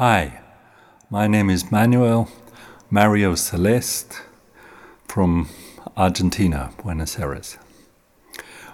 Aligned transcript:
Hi, 0.00 0.40
my 1.10 1.26
name 1.26 1.50
is 1.50 1.70
Manuel 1.70 2.30
Mario 2.88 3.34
Celeste 3.34 4.22
from 5.06 5.50
Argentina, 5.94 6.70
Buenos 6.82 7.18
Aires. 7.18 7.58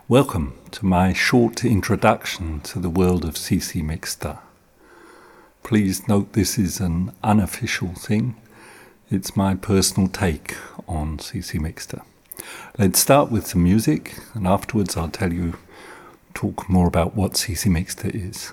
Welcome 0.06 0.56
to 0.70 0.86
my 0.86 1.12
short 1.12 1.64
introduction 1.64 2.60
to 2.60 2.78
the 2.78 2.88
world 2.88 3.24
of 3.24 3.34
CC 3.34 3.82
Mixter. 3.82 4.38
Please 5.64 6.06
note 6.06 6.34
this 6.34 6.58
is 6.58 6.78
an 6.78 7.10
unofficial 7.24 7.88
thing. 7.94 8.36
It's 9.10 9.34
my 9.34 9.56
personal 9.56 10.08
take 10.08 10.56
on 10.86 11.18
CC 11.18 11.58
Mixter. 11.58 12.04
Let's 12.78 13.00
start 13.00 13.32
with 13.32 13.48
some 13.48 13.64
music, 13.64 14.14
and 14.34 14.46
afterwards 14.46 14.96
I'll 14.96 15.08
tell 15.08 15.32
you, 15.32 15.54
talk 16.34 16.68
more 16.70 16.86
about 16.86 17.16
what 17.16 17.32
CC 17.32 17.68
Mixter 17.68 18.14
is. 18.14 18.52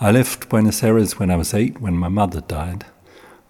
I 0.00 0.12
left 0.12 0.48
Buenos 0.48 0.84
Aires 0.84 1.18
when 1.18 1.28
I 1.28 1.34
was 1.34 1.52
eight, 1.52 1.80
when 1.80 1.96
my 1.96 2.06
mother 2.06 2.40
died, 2.40 2.86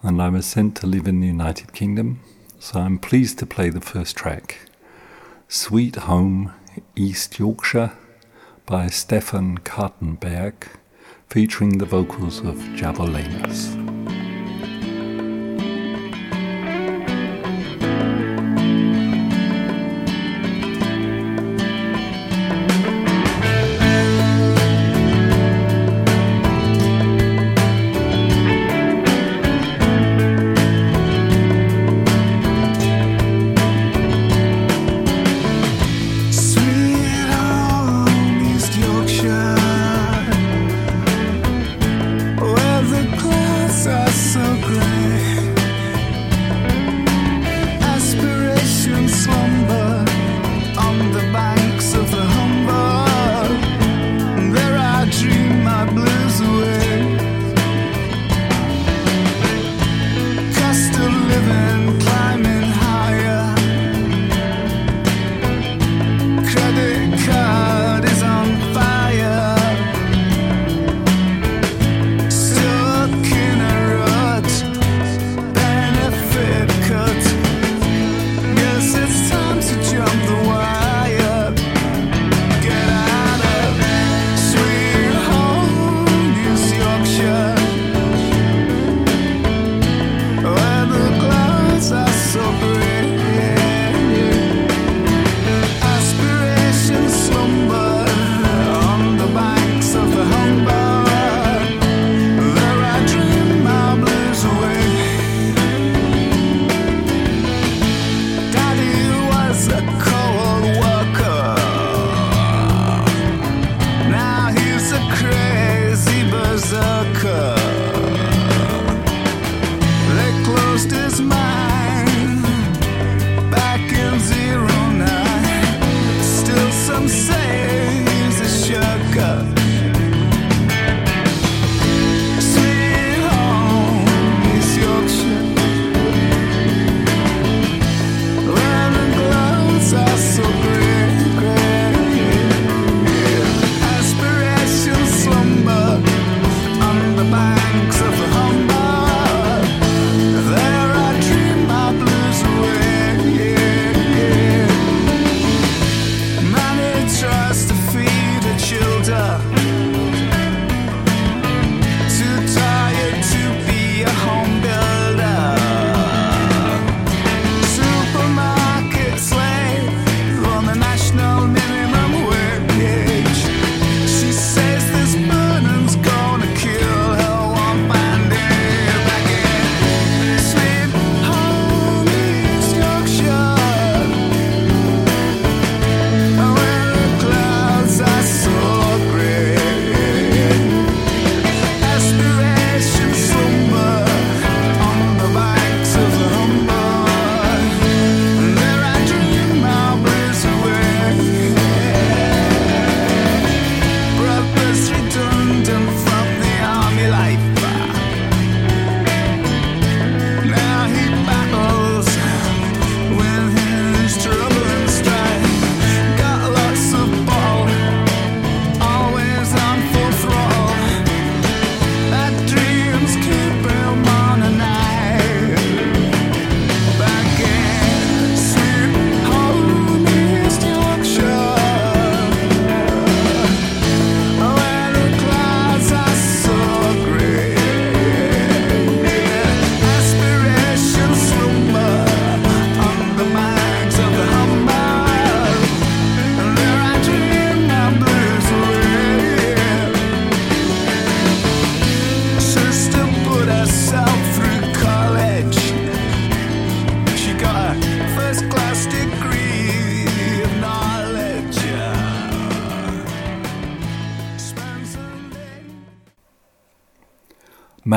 and 0.02 0.22
I 0.22 0.30
was 0.30 0.46
sent 0.46 0.78
to 0.78 0.86
live 0.86 1.06
in 1.06 1.20
the 1.20 1.26
United 1.26 1.74
Kingdom, 1.74 2.20
so 2.58 2.80
I'm 2.80 2.98
pleased 2.98 3.38
to 3.40 3.46
play 3.46 3.68
the 3.68 3.82
first 3.82 4.16
track 4.16 4.60
Sweet 5.46 5.96
Home, 5.96 6.54
East 6.96 7.38
Yorkshire 7.38 7.92
by 8.64 8.86
Stefan 8.86 9.58
Kartenberg, 9.58 10.68
featuring 11.28 11.76
the 11.76 11.84
vocals 11.84 12.38
of 12.38 12.56
Javolenus. 12.74 13.87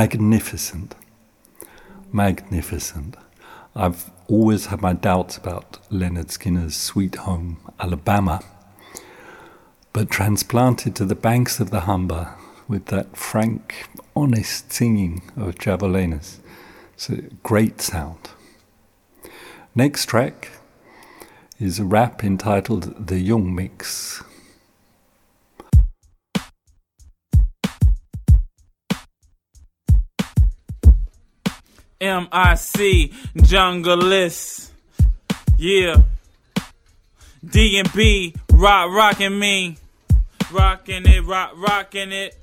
Magnificent. 0.02 0.96
Magnificent. 2.12 3.18
I've 3.76 4.10
always 4.28 4.66
had 4.66 4.82
my 4.82 4.94
doubts 4.94 5.38
about 5.38 5.78
Lynyrd 5.92 6.36
Skynyrd's 6.36 6.76
Sweet 6.76 7.18
Home, 7.18 7.58
Alabama. 7.80 8.42
But 9.94 10.10
transplanted 10.10 10.96
to 10.96 11.06
the 11.06 11.14
banks 11.14 11.60
of 11.60 11.70
the 11.70 11.82
Humber 11.82 12.34
with 12.68 12.88
that 12.88 13.16
frank, 13.16 13.90
honest 14.16 14.74
singing 14.74 15.22
of 15.38 15.60
Javolenus, 15.60 16.40
it's 16.96 17.08
a 17.12 17.22
great 17.44 17.80
sound. 17.80 18.32
Next 19.76 20.08
track 20.08 20.50
is 21.60 21.78
a 21.78 21.86
rap 21.86 22.24
entitled 22.24 23.06
The 23.06 23.20
Young 23.20 23.54
Mix. 23.54 24.24
M-I-C, 32.02 33.14
Junglist. 33.38 34.72
Yeah. 35.58 36.02
D&B, 37.46 38.34
rock 38.52 38.90
rockin' 38.92 39.38
me. 39.38 39.78
Rockin' 40.52 41.08
it, 41.08 41.24
rock 41.24 41.52
rockin' 41.56 42.12
it. 42.12 42.41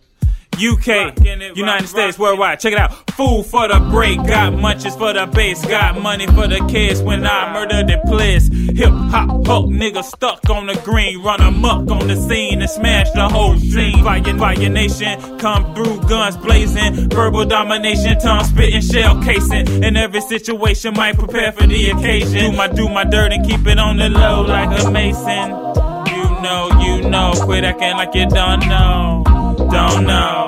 UK, 0.58 1.56
United 1.56 1.86
States, 1.86 2.18
worldwide. 2.18 2.58
Check 2.58 2.72
it 2.72 2.78
out. 2.78 2.92
Food 3.12 3.46
for 3.46 3.68
the 3.68 3.78
break, 3.90 4.18
got 4.26 4.52
munches 4.52 4.96
for 4.96 5.12
the 5.12 5.26
base, 5.26 5.64
got 5.64 6.00
money 6.00 6.26
for 6.26 6.48
the 6.48 6.64
kids 6.68 7.00
when 7.00 7.24
I 7.24 7.52
murder 7.52 7.84
the 7.84 8.02
place. 8.06 8.48
Hip 8.48 8.90
hop 8.90 9.30
hook, 9.46 9.66
nigga 9.66 10.02
stuck 10.02 10.50
on 10.50 10.66
the 10.66 10.74
green, 10.84 11.22
run 11.22 11.40
amok 11.40 11.90
on 11.90 12.08
the 12.08 12.16
scene 12.16 12.60
and 12.60 12.70
smash 12.70 13.10
the 13.12 13.28
whole 13.28 13.56
scene. 13.56 14.02
Fire, 14.02 14.22
fire 14.38 14.68
nation, 14.68 15.38
come 15.38 15.74
through, 15.74 16.00
guns 16.08 16.36
blazing, 16.36 17.08
verbal 17.10 17.44
domination, 17.44 18.18
tongue 18.18 18.44
spitting, 18.44 18.82
shell 18.82 19.22
casing. 19.22 19.84
In 19.84 19.96
every 19.96 20.20
situation, 20.20 20.94
might 20.94 21.16
prepare 21.16 21.52
for 21.52 21.66
the 21.66 21.90
occasion. 21.90 22.50
Do 22.50 22.52
my 22.56 22.66
do 22.66 22.88
my 22.88 23.04
dirt 23.04 23.32
and 23.32 23.46
keep 23.48 23.66
it 23.66 23.78
on 23.78 23.96
the 23.96 24.08
low 24.08 24.42
like 24.42 24.68
a 24.80 24.90
mason. 24.90 25.50
You 26.12 26.42
know, 26.42 26.68
you 26.80 27.08
know, 27.08 27.32
quit 27.42 27.64
acting 27.64 27.96
like 27.96 28.14
you 28.14 28.28
don't 28.28 28.60
know 28.66 29.24
don't 29.70 30.06
know. 30.06 30.47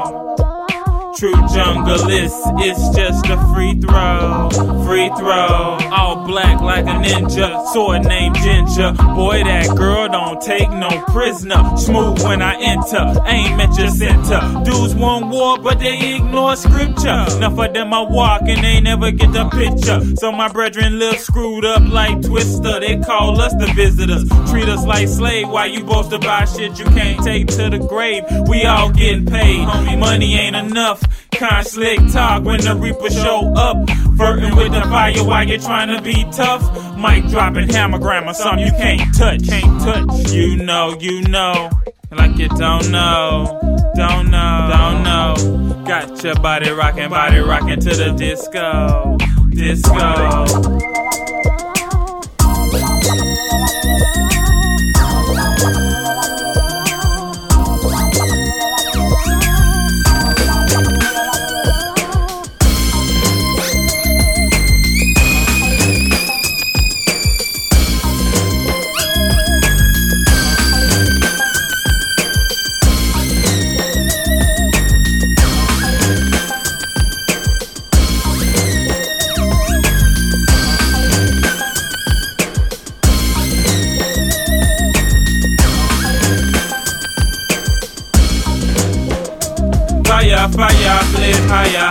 True 1.17 1.33
junglist, 1.33 2.39
it's 2.61 2.97
just 2.97 3.27
a 3.27 3.37
free 3.53 3.75
throw, 3.81 4.49
free 4.87 5.09
throw. 5.19 5.77
All 5.91 6.25
black 6.25 6.61
like 6.61 6.85
a 6.85 6.97
ninja, 7.03 7.67
sword 7.73 8.05
named 8.07 8.37
Ginger. 8.37 8.93
Boy, 9.15 9.43
that 9.43 9.77
girl 9.77 10.09
don't 10.09 10.41
take 10.41 10.71
no 10.71 10.89
prisoner. 11.09 11.77
Smooth 11.77 12.23
when 12.23 12.41
I 12.41 12.55
enter, 12.61 13.21
aim 13.27 13.59
at 13.59 13.77
your 13.77 13.89
center. 13.89 14.41
Dudes 14.65 14.95
want 14.95 15.27
war, 15.27 15.59
but 15.59 15.81
they 15.81 16.15
ignore 16.15 16.55
scripture. 16.55 17.25
Enough 17.37 17.59
of 17.59 17.75
them 17.75 17.93
I 17.93 18.03
walk 18.03 18.43
and 18.43 18.63
they 18.63 18.81
never 18.81 19.11
get 19.11 19.33
the 19.33 19.49
picture. 19.51 20.17
So 20.17 20.31
my 20.31 20.49
brethren 20.49 21.01
live 21.01 21.19
screwed 21.19 21.65
up 21.65 21.83
like 21.89 22.23
Twister. 22.23 22.79
They 22.79 22.99
call 23.01 23.41
us 23.41 23.53
the 23.55 23.71
visitors, 23.75 24.29
treat 24.51 24.69
us 24.69 24.87
like 24.87 25.09
slave. 25.09 25.49
Why 25.49 25.67
you 25.67 25.83
boast 25.85 26.13
about 26.13 26.49
shit 26.49 26.79
you 26.79 26.85
can't 26.87 27.23
take 27.25 27.49
to 27.49 27.69
the 27.69 27.79
grave. 27.79 28.23
We 28.49 28.65
all 28.65 28.91
getting 28.91 29.27
paid, 29.27 29.67
homie. 29.67 29.99
Money 29.99 30.37
ain't 30.37 30.57
enough. 30.57 31.00
Kind 31.33 31.67
slick 31.67 31.99
talk 32.13 32.45
when 32.45 32.61
the 32.61 32.75
Reaper 32.77 33.11
show 33.11 33.53
up. 33.55 33.89
Flirting 34.17 34.55
with 34.57 34.73
the 34.73 34.83
fire 34.83 35.25
while 35.25 35.49
you're 35.49 35.59
trying 35.59 35.97
to 35.97 36.03
be 36.03 36.25
tough. 36.33 36.63
Mic 36.97 37.27
dropping 37.29 37.69
hammer 37.69 37.99
grammar, 37.99 38.35
something 38.35 38.67
you 38.67 38.73
can't 38.73 39.15
touch. 39.15 39.47
Can't 39.49 39.81
touch. 39.81 40.33
You 40.33 40.57
know, 40.57 40.97
you 41.01 41.23
know. 41.23 41.71
Like 42.11 42.37
you 42.37 42.49
don't 42.49 42.91
know. 42.91 43.59
Don't 43.95 44.31
know. 44.31 44.69
Don't 44.71 45.03
know. 45.03 45.85
Got 45.87 46.23
your 46.23 46.35
body 46.37 46.71
rocking, 46.71 47.09
body 47.09 47.39
rocking 47.39 47.81
to 47.81 47.91
the 47.91 48.13
disco. 48.13 49.17
Disco. 49.51 50.47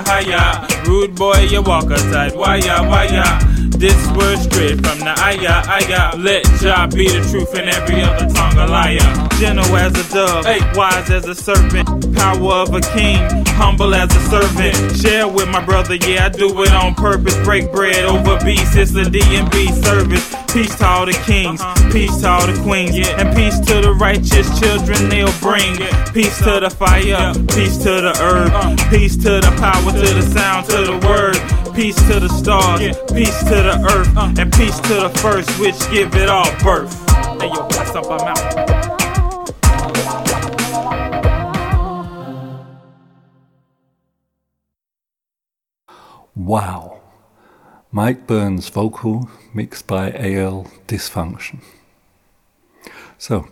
Higher. 0.06 0.68
Rude 0.86 1.16
boy, 1.16 1.48
you 1.50 1.62
walk 1.62 1.90
aside, 1.92 2.36
wire, 2.36 2.88
wire. 2.88 3.60
This 3.80 3.96
word 4.12 4.38
straight 4.40 4.75
from 4.86 5.00
the 5.00 5.16
ayah, 5.19 5.63
ayah. 5.68 6.16
Let 6.18 6.44
Jah 6.60 6.88
be 6.92 7.07
the 7.07 7.25
truth 7.31 7.54
and 7.56 7.69
every 7.69 8.01
other 8.01 8.28
tongue 8.34 8.57
a 8.57 8.68
liar. 8.68 9.30
Gentle 9.40 9.75
as 9.78 9.94
a 9.96 10.13
dove, 10.13 10.46
hey. 10.46 10.60
wise 10.75 11.10
as 11.10 11.25
a 11.25 11.34
serpent, 11.34 11.88
power 12.13 12.54
of 12.56 12.74
a 12.74 12.81
king, 12.81 13.24
humble 13.59 13.94
as 13.94 14.09
a 14.15 14.21
servant. 14.31 14.95
Share 14.95 15.27
with 15.27 15.50
my 15.50 15.63
brother, 15.63 15.95
yeah, 15.95 16.27
I 16.27 16.29
do 16.29 16.47
it 16.63 16.71
on 16.71 16.95
purpose. 16.95 17.35
Break 17.44 17.71
bread 17.73 18.06
over 18.06 18.39
beats, 18.45 18.75
it's 18.75 18.95
a 18.95 19.03
D&B 19.03 19.67
service. 19.83 20.33
Peace 20.53 20.73
to 20.77 20.85
all 20.85 21.06
the 21.06 21.17
kings, 21.27 21.59
uh-huh. 21.61 21.91
peace 21.91 22.15
to 22.21 22.27
all 22.29 22.47
the 22.47 22.57
queens, 22.63 22.95
and 23.19 23.35
peace 23.35 23.59
to 23.59 23.81
the 23.81 23.94
righteous 24.00 24.47
children 24.59 25.09
they'll 25.09 25.35
bring. 25.44 25.75
Peace 26.13 26.38
to 26.39 26.59
the 26.63 26.69
fire, 26.69 27.33
peace 27.53 27.77
to 27.77 27.91
the 28.07 28.15
earth, 28.23 28.53
uh. 28.53 28.89
peace 28.89 29.15
to 29.17 29.44
the 29.44 29.53
power, 29.59 29.91
to 29.91 30.09
the 30.15 30.23
sound, 30.33 30.65
to 30.67 30.79
the 30.89 30.97
word. 31.05 31.35
Peace 31.75 32.00
to 32.07 32.19
the 32.19 32.29
stars, 32.29 32.79
peace 33.13 33.39
to 33.44 33.55
the 33.67 33.77
earth, 33.91 34.15
uh. 34.17 34.33
and 34.39 34.51
peace 34.53 34.79
to 34.79 34.95
the 35.05 35.12
first, 35.19 35.50
which 35.59 35.77
give 35.91 36.15
it 36.15 36.29
all 36.29 36.50
birth. 36.63 36.95
Hey 37.39 37.47
yo, 37.47 37.67
up, 37.67 38.05
I'm 38.09 38.27
out. 38.27 38.78
Wow. 46.39 47.01
Mike 47.91 48.25
Burns 48.25 48.69
vocal 48.69 49.29
mixed 49.53 49.88
by 49.88 50.10
AL 50.12 50.72
Dysfunction. 50.88 51.60
So, 53.17 53.50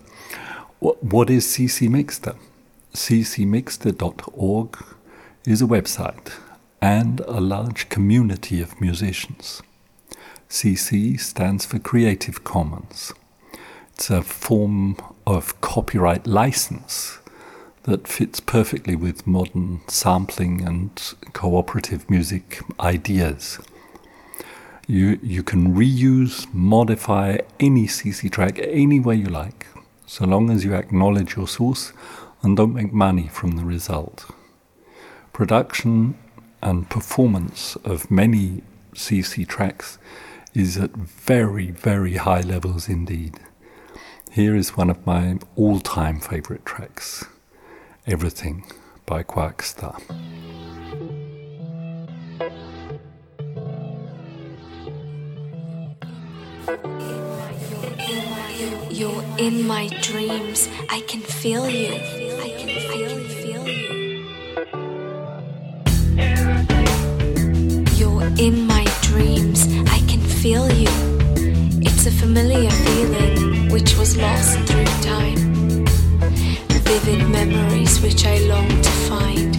what 0.79 1.29
is 1.29 1.45
CC 1.45 1.89
Mixter? 1.89 2.37
ccmixter.org 2.93 4.77
is 5.45 5.61
a 5.61 5.65
website 5.65 6.31
and 6.81 7.19
a 7.27 7.41
large 7.41 7.89
community 7.89 8.61
of 8.61 8.79
musicians. 8.79 9.61
CC 10.49 11.19
stands 11.19 11.65
for 11.65 11.79
Creative 11.79 12.41
Commons. 12.45 13.11
It's 13.95 14.09
a 14.09 14.21
form 14.21 14.95
of 15.25 15.59
copyright 15.59 16.25
license 16.25 17.19
that 17.87 18.05
fits 18.05 18.41
perfectly 18.41 18.97
with 18.97 19.25
modern 19.25 19.79
sampling 19.87 20.61
and 20.61 21.13
cooperative 21.31 22.09
music 22.09 22.59
ideas. 22.81 23.59
You, 24.87 25.17
you 25.23 25.41
can 25.41 25.73
reuse, 25.73 26.53
modify 26.53 27.37
any 27.61 27.87
CC 27.87 28.29
track 28.29 28.59
any 28.59 28.99
way 28.99 29.15
you 29.15 29.27
like, 29.27 29.67
so 30.05 30.25
long 30.25 30.49
as 30.49 30.65
you 30.65 30.73
acknowledge 30.73 31.37
your 31.37 31.47
source 31.47 31.93
and 32.41 32.57
don't 32.57 32.73
make 32.73 32.91
money 32.91 33.29
from 33.29 33.51
the 33.51 33.63
result. 33.63 34.29
Production 35.31 36.17
and 36.61 36.89
performance 36.89 37.77
of 37.85 38.11
many 38.11 38.63
CC 38.95 39.47
tracks 39.47 39.97
is 40.53 40.75
at 40.77 40.91
very, 40.91 41.71
very 41.71 42.15
high 42.15 42.41
levels 42.41 42.89
indeed. 42.89 43.39
Here 44.31 44.57
is 44.57 44.75
one 44.75 44.89
of 44.89 45.05
my 45.05 45.39
all 45.55 45.79
time 45.79 46.19
favorite 46.19 46.65
tracks. 46.65 47.25
Everything 48.09 48.63
by 49.05 49.21
Quarkstar. 49.21 49.99
You're 58.89 59.23
in 59.37 59.67
my 59.67 59.89
dreams. 60.01 60.69
I 60.89 61.01
can 61.01 61.19
feel 61.19 61.69
you. 61.69 61.95
I 61.95 62.49
can 62.57 62.69
feel, 62.89 63.09
feel 63.43 63.67
you. 63.67 64.23
You're 67.97 68.23
in 68.39 68.65
my 68.65 68.85
dreams. 69.01 69.67
I 69.91 69.99
can 70.07 70.21
feel 70.21 70.71
you. 70.71 70.87
It's 71.81 72.05
a 72.05 72.11
familiar 72.11 72.71
feeling 72.71 73.69
which 73.69 73.97
was 73.97 74.15
lost 74.15 74.59
through 74.59 74.85
time 75.03 75.47
vivid 77.07 77.29
memories 77.29 78.01
which 78.01 78.25
I 78.25 78.37
long 78.39 78.67
to 78.67 78.89
find. 79.07 79.53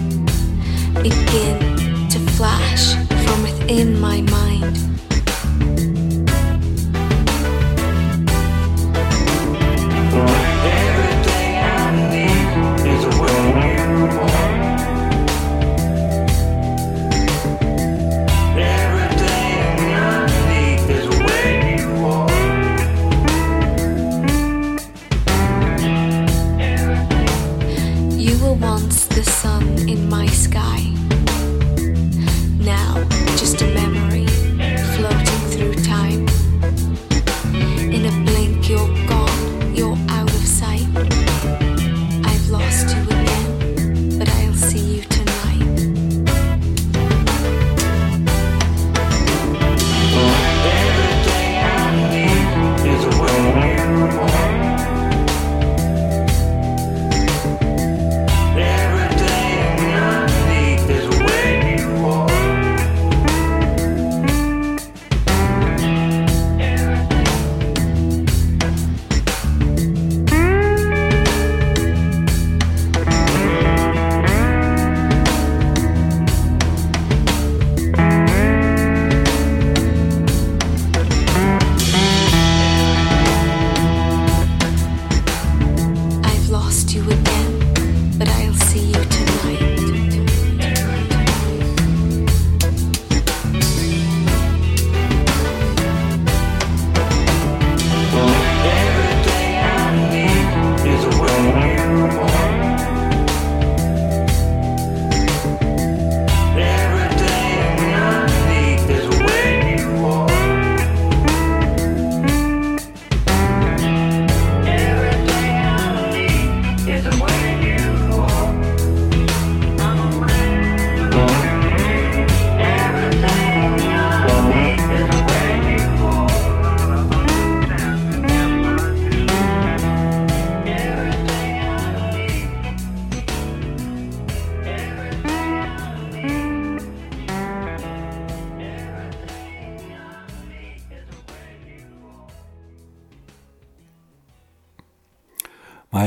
Begin 1.02 2.08
to 2.10 2.18
flash 2.36 2.92
from 3.24 3.42
within 3.42 3.98
my 3.98 4.20
mind. 4.20 4.87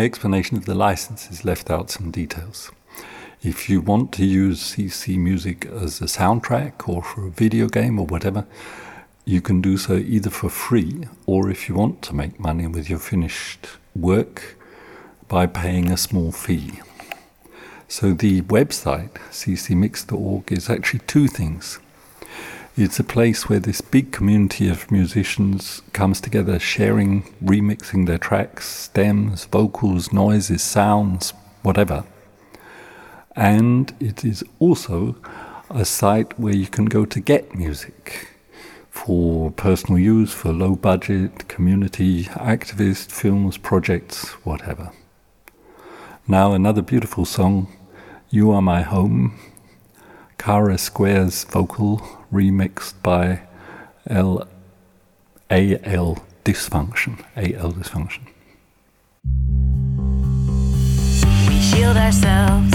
Explanation 0.02 0.58
of 0.58 0.66
the 0.66 0.74
license 0.74 1.26
licenses 1.26 1.46
left 1.46 1.70
out 1.70 1.92
some 1.92 2.10
details. 2.10 2.72
If 3.44 3.70
you 3.70 3.82
want 3.82 4.12
to 4.14 4.26
use 4.26 4.74
CC 4.74 5.16
Music 5.16 5.68
as 5.68 6.02
a 6.02 6.06
soundtrack 6.06 6.90
or 6.90 7.04
for 7.04 7.28
a 7.28 7.30
video 7.30 7.68
game 7.68 8.00
or 8.00 8.08
whatever, 8.08 8.48
you 9.26 9.42
can 9.42 9.62
do 9.62 9.78
so 9.78 9.94
either 9.98 10.32
for 10.32 10.50
free 10.50 11.08
or 11.28 11.52
if 11.52 11.70
you 11.70 11.76
want 11.76 12.02
to 12.02 12.16
make 12.16 12.40
money 12.40 12.66
with 12.66 12.90
your 12.90 12.98
finished 12.98 13.68
work 13.96 14.58
by 15.28 15.46
paying 15.46 15.92
a 15.92 15.98
small 15.98 16.32
fee. 16.32 16.82
So 17.88 18.14
the 18.14 18.42
website 18.42 19.14
ccmix.org 19.30 20.52
is 20.52 20.68
actually 20.68 21.02
two 21.06 21.28
things. 21.28 21.80
It's 22.78 23.00
a 23.02 23.04
place 23.04 23.50
where 23.50 23.60
this 23.60 23.82
big 23.82 24.14
community 24.14 24.70
of 24.70 24.90
musicians 24.90 25.82
comes 25.92 26.22
together, 26.22 26.58
sharing, 26.58 27.24
remixing 27.44 28.08
their 28.08 28.18
tracks, 28.18 28.66
stems, 28.66 29.44
vocals, 29.44 30.14
noises, 30.14 30.62
sounds, 30.62 31.32
whatever. 31.64 32.06
And 33.36 33.94
it 34.00 34.24
is 34.24 34.42
also 34.60 35.18
a 35.70 35.84
site 35.84 36.40
where 36.40 36.56
you 36.56 36.68
can 36.68 36.86
go 36.86 37.04
to 37.04 37.20
get 37.20 37.54
music 37.54 38.30
for 38.90 39.52
personal 39.52 40.00
use, 40.00 40.32
for 40.34 40.54
low 40.54 40.78
budget, 40.78 41.50
community, 41.50 42.24
activist, 42.24 43.12
films, 43.12 43.58
projects, 43.58 44.30
whatever. 44.46 44.94
Now, 46.26 46.54
another 46.54 46.82
beautiful 46.82 47.26
song, 47.26 47.68
You 48.30 48.52
Are 48.52 48.62
My 48.62 48.82
Home, 48.82 49.38
Kara 50.42 50.76
Square's 50.76 51.44
vocal 51.44 52.02
remixed 52.34 52.96
by 53.04 53.42
L 54.10 54.48
A 55.52 55.78
L 55.84 56.26
Dysfunction. 56.44 57.24
A 57.38 57.54
L 57.54 57.72
Dysfunction. 57.72 58.26
We 61.48 61.60
shield 61.62 61.96
ourselves 61.96 62.74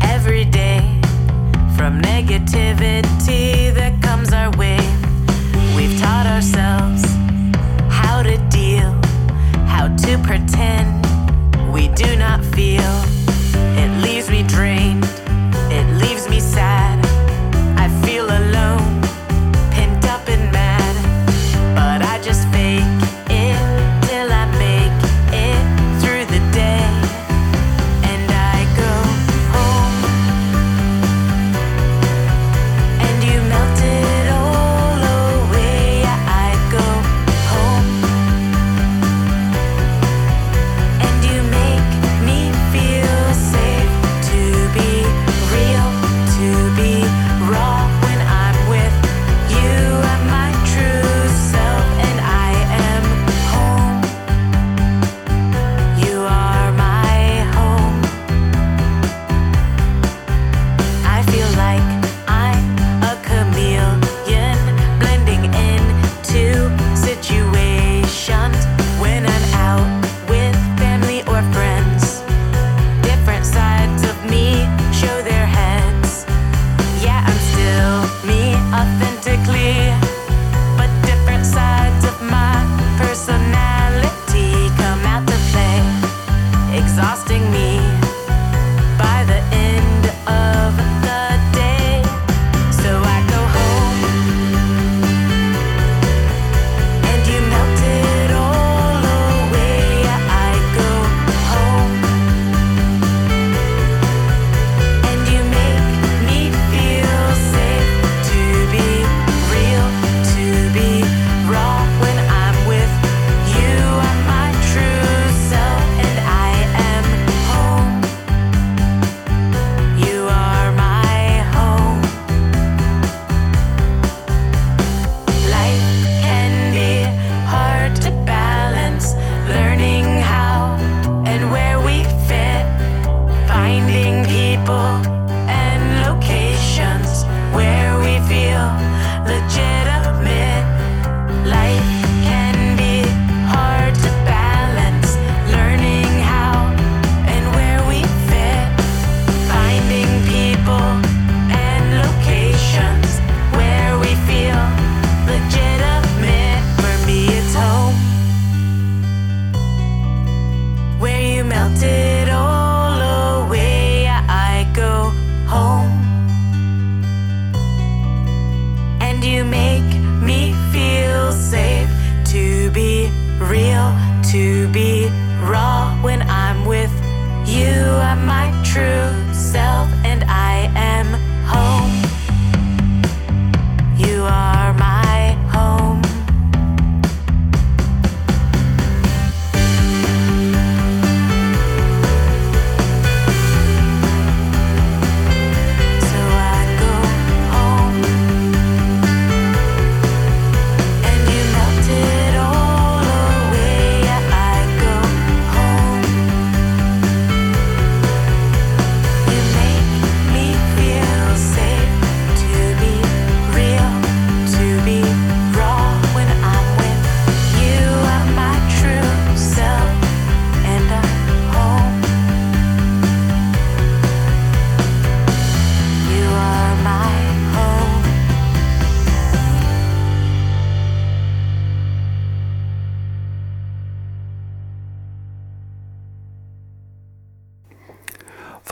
every 0.00 0.46
day 0.46 0.78
from 1.76 2.00
negativity 2.00 3.31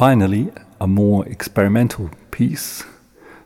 Finally, 0.00 0.50
a 0.80 0.86
more 0.86 1.28
experimental 1.28 2.08
piece. 2.30 2.84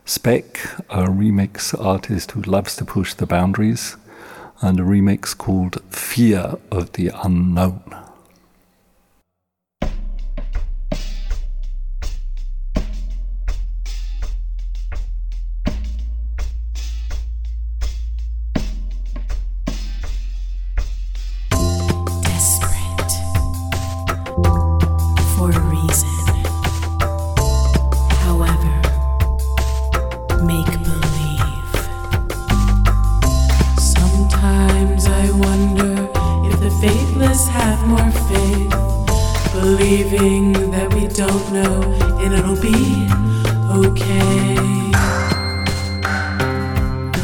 Spec, 0.05 0.57
a 0.89 1.03
remix 1.03 1.77
artist 1.77 2.31
who 2.31 2.41
loves 2.43 2.77
to 2.77 2.85
push 2.85 3.13
the 3.13 3.25
boundaries, 3.25 3.97
and 4.61 4.79
a 4.79 4.83
remix 4.83 5.37
called 5.37 5.83
Fear 5.91 6.55
of 6.71 6.93
the 6.93 7.11
Unknown. 7.25 8.04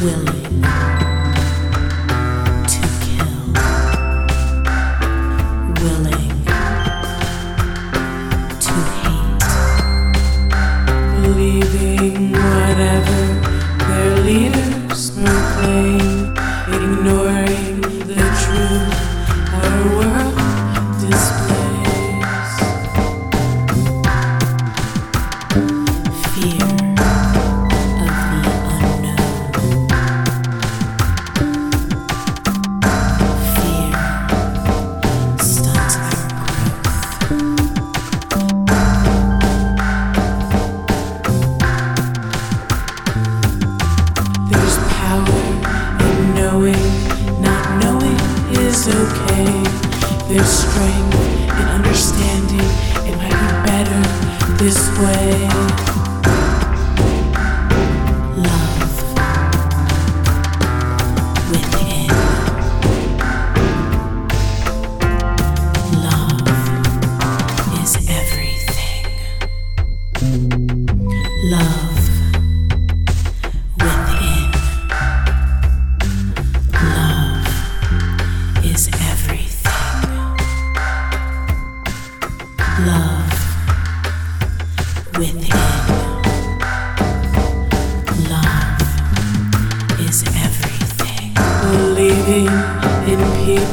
Williams. 0.02 0.31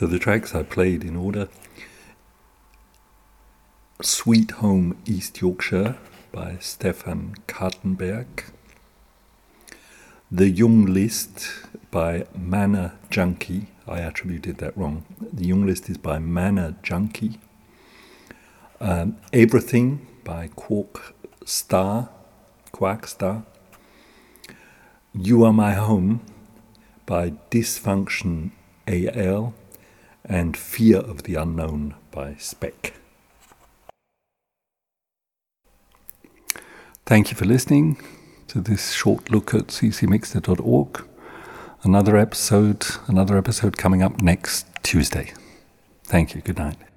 So 0.00 0.06
the 0.06 0.18
tracks 0.18 0.54
I 0.54 0.62
played 0.62 1.04
in 1.04 1.14
order 1.14 1.50
Sweet 4.00 4.52
Home 4.52 4.96
East 5.04 5.42
Yorkshire 5.42 5.98
by 6.32 6.56
Stefan 6.58 7.34
Kartenberg, 7.46 8.44
The 10.30 10.48
Young 10.48 10.86
List 10.86 11.50
by 11.90 12.24
Mana 12.34 12.94
Junkie. 13.10 13.66
I 13.86 13.98
attributed 13.98 14.56
that 14.56 14.74
wrong. 14.74 15.04
The 15.20 15.44
Young 15.44 15.66
List 15.66 15.90
is 15.90 15.98
by 15.98 16.18
Mana 16.18 16.76
Junkie. 16.82 17.38
Um, 18.80 19.18
Everything 19.34 20.06
by 20.24 20.48
Quark 20.56 21.14
Star, 21.44 22.08
Quark 22.72 23.06
Star. 23.06 23.42
You 25.12 25.44
Are 25.44 25.52
My 25.52 25.74
Home 25.74 26.22
by 27.04 27.32
Dysfunction 27.50 28.52
AL 28.88 29.52
and 30.30 30.56
Fear 30.56 30.98
of 30.98 31.24
the 31.24 31.34
Unknown 31.34 31.94
by 32.12 32.36
Spec. 32.38 32.94
Thank 37.04 37.30
you 37.30 37.36
for 37.36 37.44
listening 37.44 38.00
to 38.46 38.60
this 38.60 38.92
short 38.92 39.30
look 39.30 39.52
at 39.52 39.66
ccmixter.org. 39.66 41.04
Another 41.82 42.16
episode, 42.16 42.86
another 43.08 43.36
episode 43.36 43.76
coming 43.76 44.02
up 44.02 44.22
next 44.22 44.66
Tuesday. 44.84 45.32
Thank 46.04 46.34
you. 46.34 46.40
Good 46.40 46.58
night. 46.58 46.89